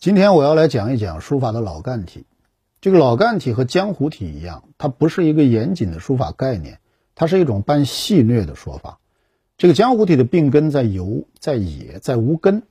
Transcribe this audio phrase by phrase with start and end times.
[0.00, 2.24] 今天我要来讲一讲书法的老干体。
[2.80, 6.78] 这个老干体和江湖体一样，它不是一个严谨的书法概念，
[7.16, 9.00] 它是一种半戏谑的说法。
[9.56, 12.62] 这个江湖体的病根在游，在野，在无根。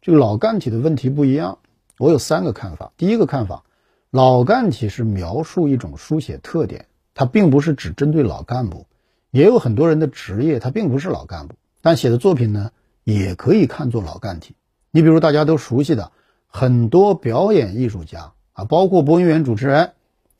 [0.00, 1.58] 这个老干体的问题不一样。
[1.98, 2.92] 我有三个看法。
[2.96, 3.64] 第一个看法，
[4.12, 8.86] 老干体是描述一种书写特点，它并不是只针对老干部，
[9.32, 12.70] 也有很多人的职业他并不是老干部，但写的作品呢
[13.02, 14.54] 也可以看作老干体。
[14.92, 16.12] 你比如大家都熟悉的。
[16.56, 19.92] 很多表演艺术家啊，包括播音员、主持人，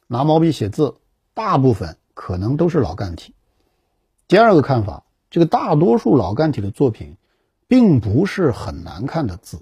[0.07, 0.95] 拿毛笔写字，
[1.35, 3.35] 大部分可能都是老干体。
[4.27, 7.15] 第二个看法，这个大多数老干体的作品，
[7.69, 9.61] 并不是很难看的字，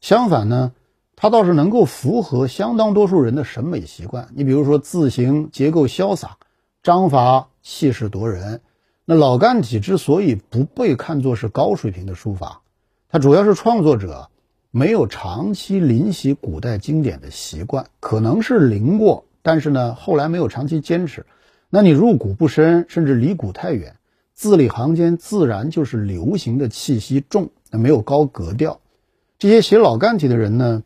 [0.00, 0.72] 相反呢，
[1.14, 4.28] 它倒是能够符合相当多数人的审美习惯。
[4.34, 6.36] 你比如说字形结构潇洒，
[6.82, 8.60] 章法气势夺人。
[9.04, 12.60] 那老干体之所以不被看作是高水平的书法，
[13.08, 14.28] 它主要是创作者。
[14.76, 21.24] 没有长期临习古代经典的习惯，可能是临过，但是呢，后来没有长期坚持。
[21.70, 23.94] 那你入古不深，甚至离古太远，
[24.32, 28.80] 字里行间自然就是流行的气息重，那没有高格调。
[29.38, 30.82] 这些写老干体的人呢，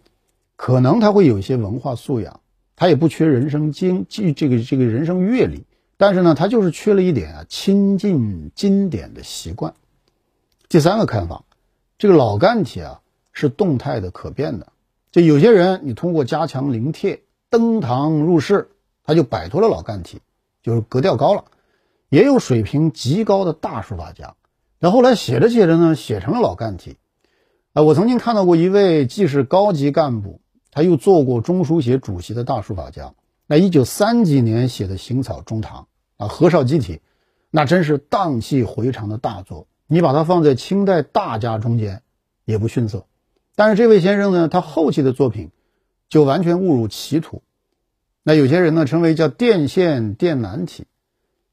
[0.57, 2.41] 可能他会有一些文化素养，
[2.77, 5.65] 他也不缺人生经，记这个这个人生阅历，
[5.97, 9.73] 但是呢，他就是缺了一点啊亲近经典的习惯。
[10.69, 11.43] 第三个看法，
[11.97, 13.01] 这个老干体啊。
[13.39, 14.73] 是动态的、可变的。
[15.13, 18.71] 就有些人，你通过加强临帖、登堂入室，
[19.05, 20.21] 他就摆脱了老干体，
[20.63, 21.45] 就是格调高了。
[22.09, 24.35] 也有水平极高的大书法家，
[24.81, 26.97] 那后来写着写着呢，写成了老干体。
[27.75, 30.41] 啊，我曾经看到过一位既是高级干部，
[30.73, 33.15] 他又做过中书协主席的大书法家。
[33.47, 35.87] 那一九三几年写的《行草中堂》
[36.25, 37.01] 啊，何少基体，
[37.51, 39.69] 那真是荡气回肠的大作。
[39.87, 42.03] 你把它放在清代大家中间，
[42.45, 43.07] 也不逊色。
[43.59, 45.51] 但是这位先生呢，他后期的作品
[46.09, 47.43] 就完全误入歧途。
[48.23, 50.87] 那有些人呢称为叫电线电缆体，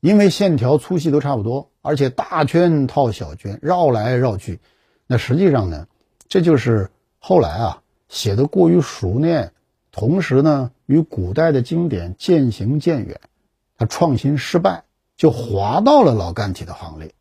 [0.02, 4.60] 因为线条粗细都差不多，而且大圈套小圈，绕来绕去。
[5.08, 5.88] 那实际上呢，
[6.28, 9.52] 这就是后来啊写的过于熟练，
[9.92, 13.20] 同时呢与古代的经典渐行渐远，
[13.80, 14.84] 他创新失败，
[15.18, 17.16] 就滑到了老干体的行列。